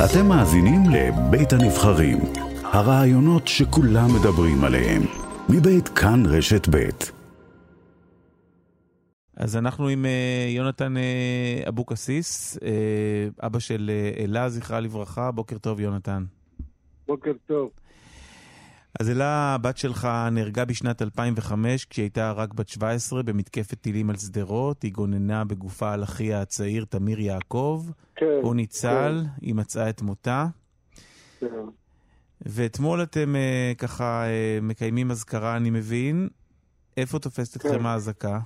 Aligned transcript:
אתם 0.00 0.26
מאזינים 0.28 0.80
לבית 0.90 1.52
הנבחרים, 1.52 2.18
הרעיונות 2.62 3.48
שכולם 3.48 4.08
מדברים 4.20 4.64
עליהם, 4.64 5.02
מבית 5.48 5.88
כאן 5.88 6.22
רשת 6.26 6.68
בית. 6.68 7.12
אז 9.36 9.56
אנחנו 9.56 9.88
עם 9.88 10.06
אה, 10.06 10.46
יונתן 10.48 10.96
אה, 10.96 11.62
אבוקסיס, 11.68 12.58
אה, 12.62 13.46
אבא 13.46 13.58
של 13.58 13.90
אלה, 14.18 14.48
זכרה 14.48 14.80
לברכה. 14.80 15.30
בוקר 15.30 15.58
טוב, 15.58 15.80
יונתן. 15.80 16.24
בוקר 17.06 17.32
טוב. 17.46 17.70
אז 19.00 19.10
אלה, 19.10 19.54
הבת 19.54 19.76
שלך, 19.76 20.08
נהרגה 20.32 20.64
בשנת 20.64 21.02
2005, 21.02 21.84
כשהיא 21.84 22.02
הייתה 22.02 22.32
רק 22.32 22.54
בת 22.54 22.68
17, 22.68 23.22
במתקפת 23.22 23.80
טילים 23.80 24.10
על 24.10 24.16
שדרות. 24.16 24.82
היא 24.82 24.92
גוננה 24.92 25.44
בגופה 25.44 25.92
על 25.92 26.02
אחיה 26.02 26.40
הצעיר, 26.40 26.84
תמיר 26.84 27.20
יעקב. 27.20 27.82
כן. 28.16 28.26
הוא 28.42 28.54
ניצל, 28.54 29.22
כן. 29.22 29.46
היא 29.46 29.54
מצאה 29.54 29.90
את 29.90 30.02
מותה. 30.02 30.46
כן. 31.40 31.46
ואתמול 32.46 33.02
אתם 33.02 33.34
uh, 33.34 33.78
ככה 33.78 34.24
uh, 34.24 34.64
מקיימים 34.64 35.10
אזכרה, 35.10 35.56
אני 35.56 35.70
מבין. 35.70 36.28
איפה 36.96 37.18
תופסת 37.18 37.56
אתכם 37.56 37.78
כן. 37.78 37.86
האזעקה? 37.86 38.38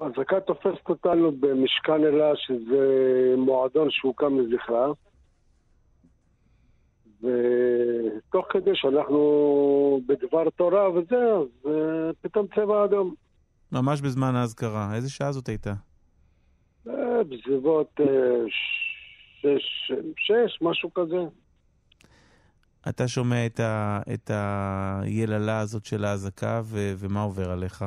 האזעקה 0.00 0.40
תופסת 0.40 0.88
אותנו 0.88 1.32
במשכן 1.40 2.04
אלה, 2.04 2.32
שזה 2.36 2.84
מועדון 3.36 3.88
שהוקם 3.90 4.38
לזכרה. 4.40 4.86
ותוך 7.24 8.46
כדי 8.50 8.70
שאנחנו 8.74 10.00
בדבר 10.06 10.50
תורה 10.50 10.90
וזה, 10.90 11.16
אז 11.16 11.66
אה, 11.66 12.10
פתאום 12.20 12.46
צבע 12.54 12.84
אדום. 12.84 13.14
ממש 13.72 14.00
בזמן 14.00 14.34
האזכרה. 14.34 14.94
איזה 14.94 15.10
שעה 15.10 15.32
זאת 15.32 15.48
הייתה? 15.48 15.72
אה, 16.88 17.24
בסביבות 17.28 18.00
אה, 18.00 18.06
שש, 19.40 19.92
שש, 20.16 20.62
משהו 20.62 20.94
כזה. 20.94 21.24
אתה 22.88 23.08
שומע 23.08 23.46
את, 23.46 23.60
ה, 23.60 24.00
את 24.14 24.30
היללה 24.30 25.60
הזאת 25.60 25.84
של 25.84 26.04
האזעקה, 26.04 26.60
ו, 26.64 26.92
ומה 26.98 27.22
עובר 27.22 27.50
עליך? 27.50 27.84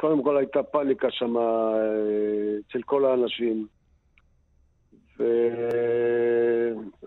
קודם 0.00 0.24
כל 0.24 0.36
הייתה 0.36 0.62
פאניקה 0.62 1.08
שם 1.10 1.34
אצל 2.66 2.82
כל 2.82 3.04
האנשים. 3.04 3.66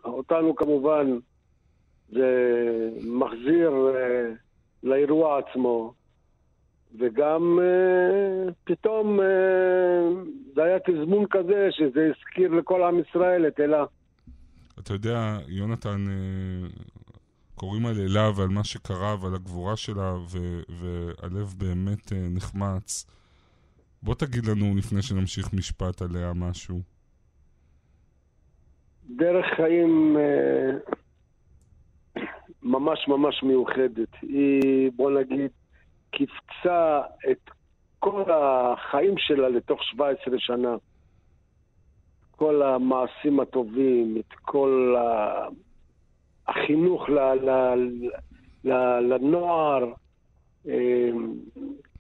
ואותנו 0.04 0.56
כמובן 0.56 1.20
זה 2.10 2.30
מחזיר 3.04 3.72
אה, 3.96 4.32
לאירוע 4.84 5.40
עצמו. 5.40 5.94
וגם 7.00 7.60
אה, 7.62 8.52
פתאום 8.64 9.20
אה, 9.20 9.26
זה 10.56 10.64
היה 10.64 10.80
תזמון 10.80 11.26
כזה 11.30 11.68
שזה 11.72 12.10
הזכיר 12.10 12.52
לכל 12.52 12.84
עם 12.84 13.00
ישראל 13.00 13.48
את 13.48 13.60
אלה. 13.60 13.86
אתה 14.80 14.94
יודע, 14.94 15.38
יונתן, 15.48 16.06
קוראים 17.56 17.86
על 17.86 17.96
אלה 18.00 18.32
ועל 18.36 18.48
מה 18.48 18.64
שקרה 18.64 19.16
ועל 19.22 19.36
הגבורה 19.36 19.78
שלה, 19.78 20.14
ו- 20.30 20.62
והלב 20.70 21.54
באמת 21.58 22.14
נחמץ. 22.14 23.06
בוא 24.04 24.16
תגיד 24.16 24.46
לנו, 24.46 24.76
לפני 24.78 25.02
שנמשיך 25.02 25.54
משפט 25.54 26.02
עליה, 26.02 26.34
משהו. 26.34 26.93
דרך 29.10 29.46
חיים 29.56 30.18
אה, 30.18 30.72
ממש 32.64 33.08
ממש 33.08 33.44
מיוחדת. 33.44 34.10
היא, 34.22 34.92
בוא 34.96 35.12
נגיד, 35.12 35.52
קיפצה 36.12 37.02
את 37.32 37.50
כל 38.00 38.24
החיים 38.32 39.14
שלה 39.18 39.50
לתוך 39.50 39.84
17 39.84 40.36
שנה. 40.40 40.76
כל 42.32 42.62
המעשים 42.62 43.40
הטובים, 43.40 44.18
את 44.18 44.34
כל. 44.42 44.96
החינוך 46.48 47.10
ל... 47.10 47.20
ל... 47.20 47.50
ל... 48.64 48.74
לנוער, 49.00 49.94
אה, 50.68 51.10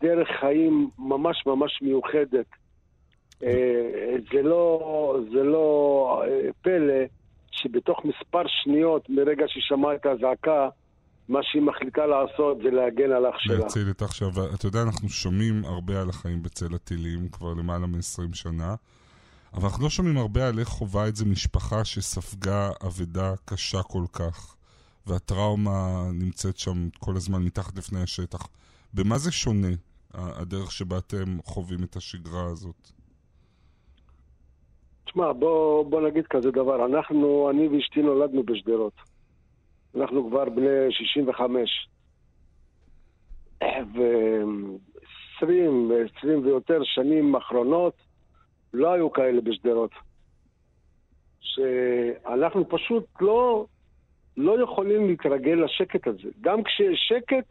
דרך 0.01 0.27
חיים 0.39 0.89
ממש 0.99 1.45
ממש 1.45 1.81
מיוחדת. 1.81 2.45
אה, 3.43 4.15
זה 4.33 4.41
לא, 4.41 5.17
זה 5.33 5.43
לא 5.43 6.23
אה, 6.25 6.49
פלא 6.61 7.03
שבתוך 7.51 7.99
מספר 8.05 8.41
שניות 8.47 9.09
מרגע 9.09 9.45
שהיא 9.47 9.63
שמעה 9.63 9.95
את 9.95 10.05
האזעקה, 10.05 10.69
מה 11.29 11.39
שהיא 11.43 11.61
מחליטה 11.61 12.05
לעשות 12.05 12.57
זה 12.63 12.69
להגן 12.69 13.11
על 13.11 13.25
אח 13.25 13.35
שלה. 13.37 13.57
להציל 13.57 13.89
את 13.89 14.01
עכשיו. 14.01 14.29
אתה 14.55 14.67
יודע, 14.67 14.81
אנחנו 14.81 15.09
שומעים 15.09 15.65
הרבה 15.65 16.01
על 16.01 16.09
החיים 16.09 16.43
בצל 16.43 16.75
הטילים 16.75 17.29
כבר 17.29 17.53
למעלה 17.53 17.87
מ-20 17.87 18.35
שנה, 18.35 18.75
אבל 19.53 19.63
אנחנו 19.63 19.83
לא 19.83 19.89
שומעים 19.89 20.17
הרבה 20.17 20.47
על 20.47 20.59
איך 20.59 20.67
חווה 20.67 21.07
את 21.07 21.15
זה 21.15 21.25
משפחה 21.25 21.85
שספגה 21.85 22.69
אבדה 22.87 23.33
קשה 23.45 23.83
כל 23.83 24.05
כך, 24.13 24.55
והטראומה 25.07 26.03
נמצאת 26.13 26.57
שם 26.57 26.89
כל 26.99 27.15
הזמן 27.15 27.43
מתחת 27.43 27.77
לפני 27.77 28.01
השטח. 28.01 28.47
במה 28.93 29.17
זה 29.17 29.31
שונה, 29.31 29.67
הדרך 30.13 30.71
שבה 30.71 30.97
אתם 30.97 31.37
חווים 31.45 31.83
את 31.83 31.95
השגרה 31.95 32.45
הזאת? 32.45 32.91
תשמע, 35.13 35.33
בוא, 35.33 35.85
בוא 35.85 36.01
נגיד 36.01 36.27
כזה 36.27 36.51
דבר. 36.51 36.85
אנחנו, 36.85 37.49
אני 37.49 37.67
ואשתי 37.67 38.01
נולדנו 38.01 38.43
בשדרות. 38.43 38.93
אנחנו 39.95 40.29
כבר 40.29 40.49
בני 40.49 40.91
65. 40.91 41.87
ו-20 43.63 45.45
ו-20 45.89 46.27
ויותר 46.43 46.79
שנים 46.83 47.35
אחרונות 47.35 47.93
לא 48.73 48.93
היו 48.93 49.11
כאלה 49.11 49.41
בשדרות. 49.41 49.91
שאנחנו 51.41 52.69
פשוט 52.69 53.05
לא, 53.21 53.65
לא 54.37 54.63
יכולים 54.63 55.07
להתרגל 55.07 55.57
לשקט 55.65 56.07
הזה. 56.07 56.29
גם 56.41 56.63
כשיש 56.63 57.09
שקט, 57.09 57.45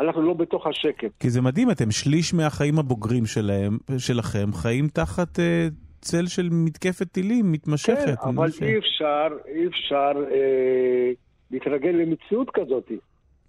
אנחנו 0.00 0.22
לא 0.22 0.34
בתוך 0.34 0.66
השקט. 0.66 1.10
כי 1.20 1.30
זה 1.30 1.40
מדהים, 1.40 1.70
אתם 1.70 1.90
שליש 1.90 2.34
מהחיים 2.34 2.78
הבוגרים 2.78 3.26
שלהם, 3.26 3.78
שלכם 3.98 4.52
חיים 4.52 4.88
תחת 4.88 5.40
אה, 5.40 5.68
צל 6.02 6.26
של 6.26 6.48
מתקפת 6.50 7.12
טילים 7.12 7.52
מתמשכת. 7.52 8.18
כן, 8.22 8.28
אבל 8.28 8.50
ש... 8.50 8.62
אי 8.62 8.78
אפשר, 8.78 9.28
אי 9.54 9.66
אפשר 9.66 10.12
אה, 10.30 11.10
להתרגל 11.50 11.90
למציאות 11.90 12.50
כזאת. 12.54 12.90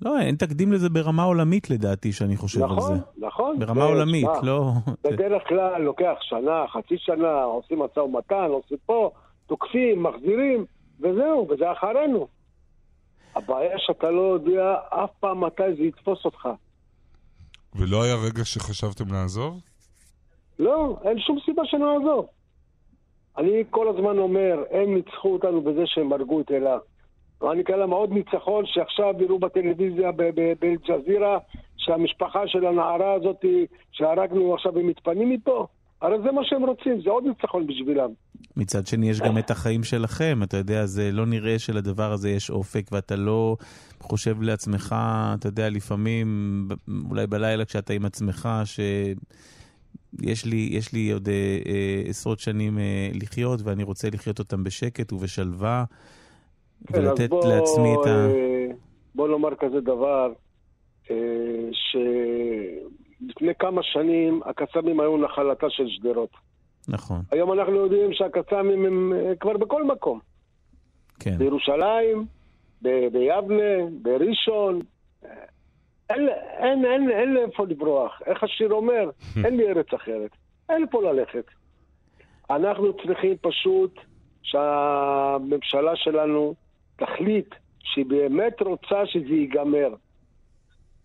לא, 0.02 0.20
אין 0.20 0.36
תקדים 0.36 0.72
לזה 0.72 0.90
ברמה 0.90 1.24
עולמית 1.24 1.70
לדעתי, 1.70 2.12
שאני 2.12 2.38
חושב 2.38 2.60
נכון, 2.60 2.78
על 2.78 2.82
זה. 2.82 2.94
נכון, 2.94 3.28
נכון. 3.28 3.60
ברמה 3.60 3.84
עולמית, 3.84 4.28
שמה, 4.36 4.48
לא... 4.52 4.72
בדרך 5.04 5.44
כלל 5.48 5.82
לוקח 5.82 6.16
שנה, 6.22 6.66
חצי 6.68 6.96
שנה, 6.98 7.44
עושים 7.44 7.80
משא 7.80 8.00
ומתן, 8.00 8.48
עושים 8.50 8.78
פה, 8.86 9.12
תוקפים, 9.48 10.04
מחזירים, 10.04 10.66
וזהו, 11.00 11.48
וזה 11.50 11.72
אחרינו. 11.72 12.28
הבעיה 13.36 13.78
שאתה 13.78 14.12
לא 14.12 14.34
יודע 14.34 14.76
אף 14.90 15.10
פעם 15.20 15.44
מתי 15.44 15.64
זה 15.78 15.84
יתפוס 15.84 16.26
אותך. 16.26 16.50
ולא 17.76 18.04
היה 18.04 18.16
רגע 18.16 18.46
שחשבתם 18.46 19.14
לעזוב? 19.14 19.62
לא, 20.60 20.98
אין 21.04 21.20
שום 21.20 21.38
סיבה 21.46 21.62
שנעזוב. 21.66 22.26
אני 23.38 23.64
כל 23.70 23.88
הזמן 23.88 24.18
אומר, 24.18 24.64
הם 24.72 24.94
ניצחו 24.96 25.34
אותנו 25.34 25.62
בזה 25.62 25.82
שהם 25.86 26.14
הרגו 26.14 26.42
את 26.42 26.52
אלה. 26.52 26.78
ואני 27.42 27.62
אקרא 27.62 27.76
להם 27.76 27.90
עוד 27.90 28.12
ניצחון 28.12 28.66
שעכשיו 28.66 29.14
יראו 29.20 29.40
בטלוויזיה 29.40 30.12
באל-ג'זירה 30.60 31.38
שהמשפחה 31.78 32.48
של 32.48 32.66
הנערה 32.66 33.14
הזאת 33.14 33.46
שהרגנו 33.92 34.54
עכשיו 34.54 34.80
הם 34.80 34.88
מתפנים 34.88 35.30
מפה. 35.30 35.68
הרי 36.02 36.18
זה 36.24 36.32
מה 36.32 36.42
שהם 36.44 36.64
רוצים, 36.66 37.02
זה 37.02 37.10
עוד 37.10 37.24
ניצחון 37.24 37.68
בשבילם. 37.68 38.10
מצד 38.58 38.88
שני, 38.88 39.10
יש 39.10 39.22
גם 39.22 39.38
את 39.38 39.52
החיים 39.52 39.84
שלכם, 39.84 40.40
אתה 40.44 40.58
יודע, 40.58 40.86
זה 40.86 41.12
לא 41.12 41.26
נראה 41.26 41.60
שלדבר 41.60 42.12
הזה 42.12 42.30
יש 42.30 42.50
אופק, 42.50 42.86
ואתה 42.92 43.16
לא 43.16 43.56
חושב 44.00 44.42
לעצמך, 44.42 44.96
אתה 45.40 45.48
יודע, 45.48 45.70
לפעמים, 45.70 46.28
אולי 47.10 47.28
בלילה 47.28 47.66
כשאתה 47.66 47.94
עם 47.94 48.06
עצמך, 48.06 48.50
שיש 50.22 50.46
לי, 50.46 50.70
יש 50.72 50.94
לי 50.94 51.12
עוד 51.12 51.30
אה, 51.30 51.34
אה, 51.66 52.02
עשרות 52.10 52.40
שנים 52.40 52.80
אה, 52.80 53.10
לחיות, 53.14 53.60
ואני 53.64 53.84
רוצה 53.84 54.08
לחיות 54.14 54.40
אותם 54.40 54.64
בשקט 54.64 55.14
ובשלווה, 55.14 55.84
כן, 56.88 57.00
ולתת 57.00 57.30
בוא, 57.30 57.46
לעצמי 57.46 57.94
את 57.94 58.08
ה... 58.08 58.28
בוא 59.16 59.28
נאמר 59.28 59.56
כזה 59.60 59.82
דבר, 59.82 60.34
אה, 61.12 61.16
ש... 61.72 61.96
לפני 63.30 63.52
כמה 63.60 63.82
שנים 63.84 64.42
הקסאמים 64.46 65.00
היו 65.00 65.18
נחלתה 65.18 65.68
של 65.70 65.84
שדרות. 65.88 66.30
נכון. 66.88 67.22
היום 67.32 67.54
אנחנו 67.54 67.76
יודעים 67.76 68.14
שהקסאמים 68.14 68.86
הם 68.86 69.14
כבר 69.40 69.58
בכל 69.58 69.84
מקום. 69.84 70.20
כן. 71.20 71.38
בירושלים, 71.38 72.26
ב- 72.82 73.08
ביבנה, 73.14 73.90
בראשון. 74.02 74.80
אין, 76.64 76.86
אין, 76.86 77.12
אין, 77.12 77.34
לאיפה 77.34 77.66
לברוח. 77.66 78.22
איך 78.26 78.44
השיר 78.44 78.74
אומר? 78.74 79.10
אין 79.46 79.58
לי 79.58 79.70
ארץ 79.70 79.94
אחרת. 79.94 80.32
אין 80.70 80.82
לאיפה 80.82 81.02
ללכת. 81.02 81.46
אנחנו 82.50 82.94
צריכים 82.94 83.38
פשוט 83.42 84.00
שהממשלה 84.44 85.96
שלנו 85.96 86.54
תחליט 86.96 87.56
שהיא 87.80 88.06
באמת 88.06 88.62
רוצה 88.62 89.06
שזה 89.06 89.34
ייגמר. 89.34 89.96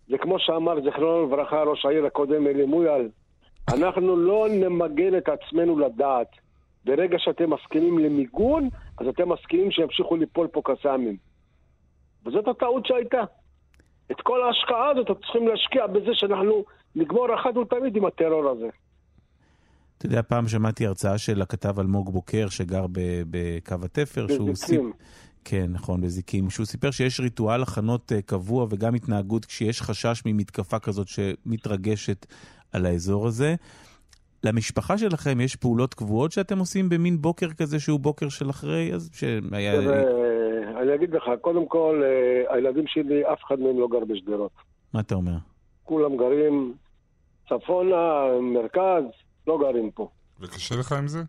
זה 0.09 0.17
כמו 0.17 0.39
שאמר 0.39 0.81
זיכרונו 0.81 1.25
לברכה 1.25 1.63
ראש 1.63 1.85
העיר 1.85 2.05
הקודם 2.05 2.47
אלי 2.47 2.65
מויאל, 2.65 3.09
אנחנו 3.73 4.15
לא 4.15 4.47
נמגן 4.51 5.17
את 5.17 5.29
עצמנו 5.29 5.79
לדעת. 5.79 6.27
ברגע 6.85 7.17
שאתם 7.19 7.49
מסכימים 7.49 7.99
למיגון, 7.99 8.69
אז 8.97 9.07
אתם 9.07 9.29
מסכימים 9.29 9.71
שימשיכו 9.71 10.15
ליפול 10.15 10.47
פה 10.47 10.61
קסאמים. 10.65 11.17
וזאת 12.25 12.47
הטעות 12.47 12.85
שהייתה. 12.85 13.23
את 14.11 14.21
כל 14.21 14.43
ההשקעה 14.43 14.89
הזאת 14.89 15.05
אתם 15.05 15.19
צריכים 15.21 15.47
להשקיע 15.47 15.87
בזה 15.87 16.11
שאנחנו 16.13 16.63
נגמור 16.95 17.35
אחת 17.35 17.57
ולתמיד 17.57 17.95
עם 17.95 18.05
הטרור 18.05 18.49
הזה. 18.49 18.67
אתה 19.97 20.05
יודע, 20.05 20.21
פעם 20.21 20.47
שמעתי 20.47 20.85
הרצאה 20.85 21.17
של 21.17 21.41
הכתב 21.41 21.79
אלמוג 21.79 22.13
בוקר, 22.13 22.49
שגר 22.49 22.85
בקו 23.29 23.75
התפר, 23.83 24.27
שהוא 24.27 24.49
בזיקים. 24.49 24.91
כן, 25.45 25.65
נכון, 25.71 26.01
בזיקים. 26.01 26.49
שהוא 26.49 26.65
סיפר 26.65 26.91
שיש 26.91 27.19
ריטואל 27.19 27.63
הכנות 27.63 28.11
אה, 28.11 28.21
קבוע 28.21 28.65
וגם 28.69 28.95
התנהגות 28.95 29.45
כשיש 29.45 29.81
חשש 29.81 30.21
ממתקפה 30.25 30.79
כזאת 30.79 31.07
שמתרגשת 31.07 32.25
על 32.71 32.85
האזור 32.85 33.27
הזה. 33.27 33.55
למשפחה 34.43 34.97
שלכם 34.97 35.41
יש 35.41 35.55
פעולות 35.55 35.93
קבועות 35.93 36.31
שאתם 36.31 36.59
עושים 36.59 36.89
במין 36.89 37.21
בוקר 37.21 37.49
כזה 37.53 37.79
שהוא 37.79 37.99
בוקר 37.99 38.29
של 38.29 38.49
אחרי? 38.49 38.93
אז 38.93 39.09
שהיה... 39.13 39.81
תראה, 39.81 40.03
אני 40.81 40.95
אגיד 40.95 41.13
לך, 41.13 41.23
קודם 41.41 41.67
כל, 41.67 42.03
אה, 42.05 42.55
הילדים 42.55 42.87
שלי, 42.87 43.23
אף 43.33 43.43
אחד 43.43 43.59
מהם 43.59 43.79
לא 43.79 43.87
גר 43.87 44.05
בשדרות. 44.05 44.51
מה 44.93 44.99
אתה 44.99 45.15
אומר? 45.15 45.31
כולם 45.83 46.17
גרים 46.17 46.73
צפונה, 47.49 48.23
מרכז, 48.41 49.03
לא 49.47 49.57
גרים 49.59 49.91
פה. 49.91 50.09
וקשה 50.39 50.75
לך 50.75 50.91
עם 50.91 51.07
זה? 51.07 51.19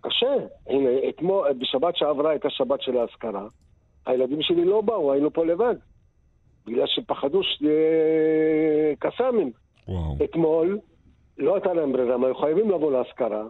קשה. 0.00 0.34
הנה, 0.66 0.90
אתמול, 1.08 1.52
בשבת 1.52 1.96
שעברה 1.96 2.30
הייתה 2.30 2.50
שבת 2.50 2.82
של 2.82 2.96
האזכרה. 2.96 3.46
הילדים 4.06 4.42
שלי 4.42 4.64
לא 4.64 4.80
באו, 4.80 5.12
היינו 5.12 5.32
פה 5.32 5.44
לבד. 5.44 5.74
בגלל 6.66 6.86
שפחדו 6.86 7.40
שיהיה 7.42 8.96
קסאמים. 8.98 9.52
וואו. 9.88 10.16
אתמול 10.24 10.78
לא 11.38 11.54
הייתה 11.54 11.74
להם 11.74 11.92
ברירה, 11.92 12.14
הם 12.14 12.24
היו 12.24 12.34
חייבים 12.34 12.70
לבוא 12.70 12.92
לאזכרה, 12.92 13.44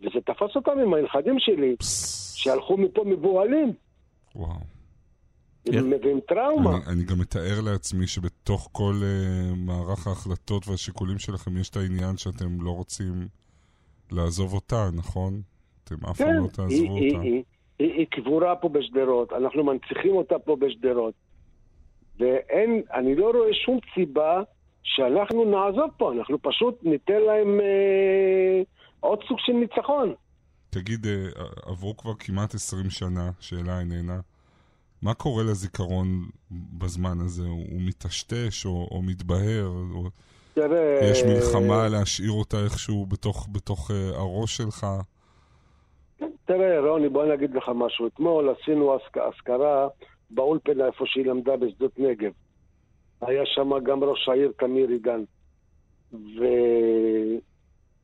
וזה 0.00 0.20
תפס 0.26 0.56
אותם 0.56 0.78
עם 0.78 0.94
הנכדים 0.94 1.38
שלי, 1.38 1.76
פסס. 1.76 2.34
שהלכו 2.34 2.76
מפה 2.76 3.04
מבוהלים, 3.04 3.72
וואו. 4.36 4.60
עם- 5.72 5.92
ועם 6.04 6.20
טראומה. 6.28 6.70
אני, 6.70 6.86
אני 6.92 7.04
גם 7.04 7.18
מתאר 7.18 7.60
לעצמי 7.64 8.06
שבתוך 8.06 8.68
כל 8.72 8.94
uh, 9.02 9.54
מערך 9.56 10.06
ההחלטות 10.06 10.68
והשיקולים 10.68 11.18
שלכם 11.18 11.56
יש 11.56 11.70
את 11.70 11.76
העניין 11.76 12.16
שאתם 12.16 12.60
לא 12.62 12.70
רוצים 12.70 13.28
לעזוב 14.12 14.54
אותה, 14.54 14.88
נכון? 14.96 15.40
אתם 15.84 15.94
אף 16.10 16.18
פעם 16.18 16.26
כן, 16.28 16.34
לא 16.36 16.42
היא, 16.42 16.50
תעזבו 16.50 16.96
היא, 16.96 17.12
אותה. 17.14 17.22
היא, 17.22 17.42
היא, 17.78 17.92
היא 17.92 18.06
קבורה 18.10 18.56
פה 18.56 18.68
בשדרות, 18.68 19.32
אנחנו 19.32 19.64
מנציחים 19.64 20.16
אותה 20.16 20.38
פה 20.38 20.56
בשדרות. 20.56 21.14
ואין, 22.18 22.82
אני 22.94 23.14
לא 23.14 23.30
רואה 23.30 23.54
שום 23.64 23.78
סיבה 23.94 24.42
שאנחנו 24.82 25.44
נעזוב 25.44 25.90
פה, 25.96 26.12
אנחנו 26.12 26.42
פשוט 26.42 26.78
ניתן 26.82 27.20
להם 27.26 27.60
אה, 27.60 28.62
עוד 29.00 29.18
סוג 29.28 29.38
של 29.40 29.52
ניצחון. 29.52 30.14
תגיד, 30.80 31.06
אה, 31.06 31.28
עברו 31.62 31.96
כבר 31.96 32.14
כמעט 32.18 32.54
20 32.54 32.90
שנה, 32.90 33.30
שאלה 33.40 33.80
איננה. 33.80 34.20
מה 35.02 35.14
קורה 35.14 35.44
לזיכרון 35.44 36.06
בזמן 36.50 37.20
הזה? 37.20 37.42
הוא 37.42 37.80
מטשטש 37.80 38.66
או, 38.66 38.88
או 38.90 39.02
מתבהר? 39.02 39.66
או... 39.94 40.04
תראה... 40.54 40.98
יש 41.02 41.22
מלחמה 41.22 41.88
להשאיר 41.88 42.30
אותה 42.30 42.64
איכשהו 42.64 43.06
בתוך, 43.06 43.48
בתוך 43.52 43.90
uh, 43.90 43.94
הראש 44.16 44.56
שלך? 44.56 44.86
תראה, 46.44 46.80
רוני, 46.80 47.08
בוא 47.08 47.24
אני 47.24 47.34
אגיד 47.34 47.54
לך 47.54 47.64
משהו. 47.74 48.06
אתמול 48.06 48.54
עשינו 48.60 48.96
אזכ- 48.96 49.20
אזכרה 49.34 49.88
באולפנה 50.30 50.86
איפה 50.86 51.04
שהיא 51.06 51.26
למדה 51.26 51.56
בשדות 51.56 51.98
נגב. 51.98 52.32
היה 53.20 53.42
שם 53.46 53.70
גם 53.84 54.04
ראש 54.04 54.28
העיר 54.28 54.52
תמיר 54.58 54.88
עידן. 54.88 55.22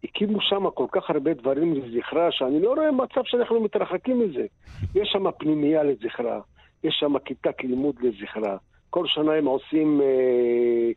והקימו 0.02 0.40
שם 0.40 0.70
כל 0.74 0.86
כך 0.92 1.10
הרבה 1.10 1.34
דברים 1.34 1.74
לזכרה, 1.74 2.28
שאני 2.30 2.62
לא 2.62 2.74
רואה 2.74 2.92
מצב 2.92 3.20
שאנחנו 3.24 3.60
מתרחקים 3.60 4.20
מזה. 4.20 4.46
יש 5.00 5.08
שם 5.12 5.30
פנימייה 5.38 5.82
לזכרה, 5.82 6.40
יש 6.84 6.96
שם 7.00 7.18
כיתת 7.18 7.64
לימוד 7.64 7.96
לזכרה. 8.02 8.56
כל 8.90 9.06
שנה 9.06 9.32
הם 9.32 9.46
עושים 9.46 10.00
אה, 10.00 10.90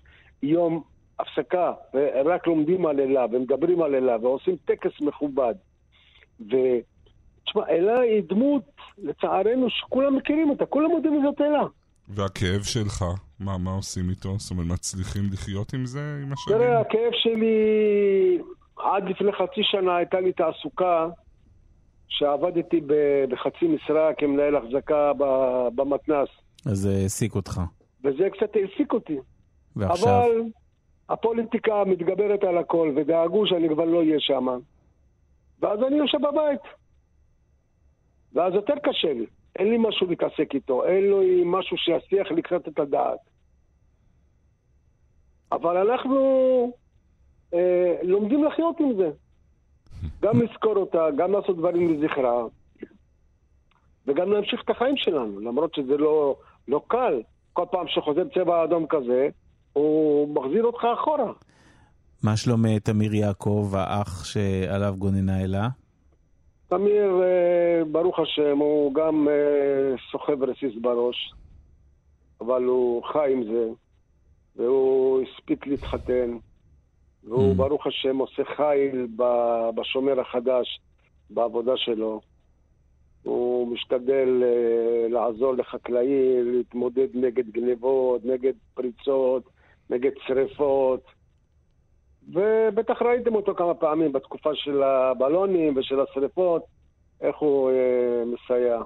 יום 0.43 0.83
הפסקה, 1.19 1.73
ורק 1.93 2.47
לומדים 2.47 2.85
על 2.85 2.99
אלה, 2.99 3.25
ומדברים 3.31 3.81
על 3.81 3.95
אלה, 3.95 4.17
ועושים 4.21 4.55
טקס 4.65 5.01
מכובד. 5.01 5.53
ו... 6.51 6.55
תשמע, 7.45 7.61
אלה 7.69 7.99
היא 7.99 8.23
דמות, 8.29 8.63
לצערנו, 8.97 9.69
שכולם 9.69 10.15
מכירים 10.15 10.49
אותה, 10.49 10.65
כולם 10.65 10.91
יודעים 10.91 11.21
שזאת 11.21 11.41
אלה. 11.41 11.63
והכאב 12.09 12.63
שלך, 12.63 13.05
מה, 13.39 13.57
מה 13.57 13.71
עושים 13.71 14.09
איתו? 14.09 14.29
זאת 14.37 14.51
אומרת, 14.51 14.67
מצליחים 14.67 15.23
לחיות 15.33 15.73
עם 15.73 15.85
זה, 15.85 16.19
עם 16.23 16.33
השנים? 16.33 16.57
תראה, 16.57 16.79
הכאב 16.79 17.11
שלי, 17.11 18.34
עד 18.95 19.09
לפני 19.09 19.31
חצי 19.31 19.61
שנה 19.63 19.95
הייתה 19.95 20.19
לי 20.19 20.33
תעסוקה 20.33 21.07
שעבדתי 22.07 22.81
בחצי 23.29 23.65
משרה 23.67 24.13
כמנהל 24.13 24.55
החזקה 24.55 25.11
במתנ"ס, 25.75 26.29
אז 26.65 26.77
זה 26.77 26.89
העסיק 27.01 27.35
אותך. 27.35 27.61
וזה 28.03 28.29
קצת 28.29 28.55
העסיק 28.55 28.93
אותי. 28.93 29.17
ועכשיו? 29.75 30.09
אבל 30.09 30.41
הפוליטיקה 31.09 31.83
מתגברת 31.85 32.43
על 32.43 32.57
הכל, 32.57 32.93
ודאגו 32.95 33.47
שאני 33.47 33.69
כבר 33.69 33.85
לא 33.85 33.97
אהיה 33.97 34.19
שם. 34.19 34.47
ואז 35.59 35.79
אני 35.87 35.95
יושב 35.95 36.17
בבית. 36.17 36.61
ואז 38.33 38.53
יותר 38.53 38.73
קשה 38.83 39.13
לי. 39.13 39.25
אין 39.59 39.69
לי 39.69 39.77
משהו 39.77 40.07
להתעסק 40.07 40.53
איתו, 40.53 40.85
אין 40.85 41.03
לי 41.03 41.41
משהו 41.45 41.77
שיסיח 41.77 42.27
קצת 42.43 42.67
את 42.67 42.79
הדעת. 42.79 43.19
אבל 45.51 45.77
אנחנו 45.77 46.71
אה, 47.53 47.95
לומדים 48.03 48.43
לחיות 48.43 48.79
עם 48.79 48.95
זה. 48.97 49.09
גם 50.21 50.41
לזכור 50.41 50.77
אותה, 50.77 51.05
גם 51.17 51.31
לעשות 51.31 51.57
דברים 51.57 51.93
לזכרה, 51.93 52.43
וגם 54.07 54.31
להמשיך 54.31 54.61
את 54.65 54.69
החיים 54.69 54.97
שלנו, 54.97 55.39
למרות 55.39 55.75
שזה 55.75 55.97
לא, 55.97 56.35
לא 56.67 56.81
קל. 56.87 57.21
כל 57.53 57.65
פעם 57.71 57.87
שחוזר 57.87 58.23
צבע 58.33 58.63
אדום 58.63 58.85
כזה, 58.87 59.29
הוא 59.73 60.27
מחזיר 60.35 60.63
אותך 60.63 60.83
אחורה. 60.93 61.31
מה 62.23 62.37
שלום 62.37 62.79
תמיר 62.79 63.13
יעקב, 63.13 63.71
האח 63.75 64.25
שעליו 64.25 64.95
גוננה 64.97 65.43
אלה? 65.43 65.67
תמיר, 66.67 67.21
אה, 67.23 67.83
ברוך 67.91 68.19
השם, 68.19 68.57
הוא 68.57 68.93
גם 68.93 69.27
אה, 69.29 69.95
סוחב 70.11 70.43
רסיס 70.43 70.81
בראש, 70.81 71.33
אבל 72.41 72.63
הוא 72.63 73.03
חי 73.03 73.33
עם 73.33 73.43
זה, 73.43 73.67
והוא 74.55 75.21
הספיק 75.21 75.67
להתחתן, 75.67 76.37
והוא 77.25 77.53
Mm. 77.53 77.57
ברוך 77.57 77.87
השם 77.87 78.17
עושה 78.17 78.43
חיל 78.45 79.07
בשומר 79.75 80.19
החדש, 80.19 80.79
בעבודה 81.29 81.77
שלו. 81.77 82.21
הוא 83.23 83.67
משתדל 83.67 84.43
אה, 84.43 85.07
לעזור 85.09 85.53
לחקלאים, 85.53 86.51
להתמודד 86.51 87.07
נגד 87.13 87.49
גנבות, 87.49 88.25
נגד 88.25 88.53
פריצות, 88.73 89.43
נגד 89.89 90.11
שריפות. 90.27 91.01
ובטח 92.33 93.01
ראיתם 93.01 93.35
אותו 93.35 93.55
כמה 93.55 93.73
פעמים 93.73 94.11
בתקופה 94.11 94.55
של 94.55 94.83
הבלונים 94.83 95.77
ושל 95.77 95.99
השריפות, 95.99 96.63
איך 97.21 97.37
הוא 97.37 97.71
אה, 97.71 98.23
מסייע. 98.25 98.81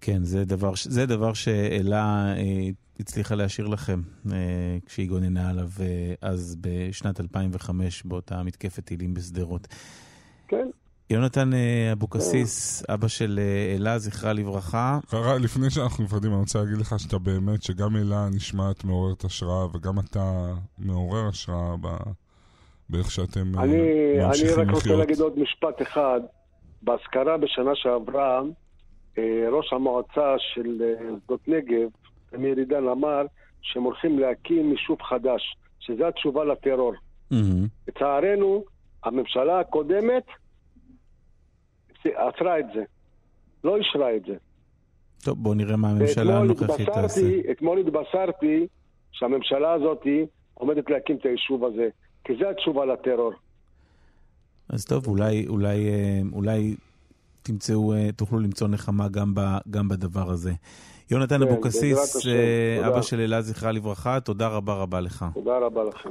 כן, 0.00 0.24
זה 0.24 0.44
דבר, 0.44 0.72
זה 0.84 1.06
דבר 1.06 1.32
שאלה 1.34 2.34
אה, 2.36 2.68
הצליחה 3.00 3.34
להשאיר 3.34 3.66
לכם 3.66 4.00
אה, 4.32 4.36
כשהיא 4.86 5.08
גוננה 5.08 5.50
עליו 5.50 5.68
אה, 5.80 6.14
אז 6.22 6.56
בשנת 6.60 7.20
2005 7.20 8.02
באותה 8.02 8.42
מתקפת 8.42 8.84
טילים 8.84 9.14
בשדרות. 9.14 9.68
כן, 10.48 10.68
יונתן 11.10 11.50
אבוקסיס, 11.92 12.82
אבא 12.88 13.08
של 13.08 13.40
אלה, 13.76 13.98
זכרה 13.98 14.32
לברכה, 14.32 14.98
קרה, 15.10 15.38
לפני 15.38 15.70
שאנחנו 15.70 16.04
נפרדים, 16.04 16.30
אני 16.30 16.40
רוצה 16.40 16.58
להגיד 16.58 16.78
לך 16.78 16.94
שאתה 16.98 17.18
באמת, 17.18 17.62
שגם 17.62 17.96
אלה 17.96 18.28
נשמעת 18.32 18.84
מעוררת 18.84 19.24
השראה, 19.24 19.66
וגם 19.76 19.98
אתה 19.98 20.54
מעורר 20.78 21.28
השראה 21.28 21.76
ב... 21.80 21.88
באיך 22.90 23.10
שאתם 23.10 23.58
אני, 23.58 23.64
אני 23.64 24.26
ממשיכים 24.26 24.60
רק 24.60 24.66
רוצה 24.70 24.78
לחיות. 24.78 24.98
להגיד 24.98 25.20
עוד 25.20 25.38
משפט 25.38 25.82
אחד. 25.82 26.20
באזכרה 26.82 27.36
בשנה 27.38 27.70
שעברה, 27.74 28.40
ראש 29.50 29.72
המועצה 29.72 30.34
של 30.38 30.82
אה, 30.82 31.08
שדות 31.24 31.48
נגב, 31.48 31.88
אמיר 32.34 32.56
עידן, 32.56 32.88
אמר 32.88 33.26
שהם 33.62 33.82
הולכים 33.82 34.18
להקים 34.18 34.70
יישוב 34.70 35.02
חדש, 35.02 35.56
שזו 35.80 36.06
התשובה 36.06 36.44
לטרור. 36.44 36.92
לצערנו, 37.88 38.64
הממשלה 39.04 39.60
הקודמת 39.60 40.24
עצרה 42.04 42.58
את 42.58 42.64
זה, 42.74 42.82
לא 43.64 43.76
אישרה 43.76 44.16
את 44.16 44.22
זה. 44.26 44.34
טוב, 45.24 45.38
בואו 45.42 45.54
נראה 45.54 45.76
מה 45.76 45.90
הממשלה 45.90 46.38
הנוכחית 46.38 46.88
תעשה. 46.90 47.20
אתמול 47.50 47.78
התבשרתי 47.78 48.66
שהממשלה 49.12 49.72
הזאת 49.72 50.02
עומדת 50.54 50.90
להקים 50.90 51.16
את 51.16 51.26
היישוב 51.26 51.64
הזה, 51.64 51.88
כי 52.24 52.32
זו 52.38 52.50
התשובה 52.50 52.84
לטרור. 52.84 53.32
אז 54.68 54.84
טוב, 54.84 55.06
אולי, 55.06 55.46
אולי, 55.48 55.88
אה, 55.88 56.20
אולי 56.32 56.74
תמצאו, 57.42 57.94
אה, 57.94 58.08
תוכלו 58.16 58.38
למצוא 58.38 58.68
נחמה 58.68 59.08
גם, 59.08 59.34
ב, 59.34 59.40
גם 59.70 59.88
בדבר 59.88 60.30
הזה. 60.30 60.52
יונתן 61.10 61.36
כן, 61.36 61.42
אבוקסיס. 61.42 62.26
אה. 62.26 62.88
אבא 62.88 63.02
של 63.02 63.20
אלה, 63.20 63.42
זכרה 63.42 63.72
לברכה, 63.72 64.20
תודה 64.20 64.48
רבה 64.48 64.74
רבה 64.74 65.00
לך. 65.00 65.24
תודה 65.34 65.58
רבה 65.58 65.84
לכם. 65.84 66.10